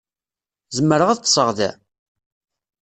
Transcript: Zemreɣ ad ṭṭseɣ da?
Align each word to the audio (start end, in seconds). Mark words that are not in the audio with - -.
Zemreɣ 0.75 1.09
ad 1.09 1.19
ṭṭseɣ 1.21 1.49
da? 1.57 1.71